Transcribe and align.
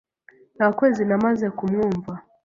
Nta 0.55 0.67
kwezi 0.77 1.01
namaze 1.05 1.47
kumwumva. 1.57 2.11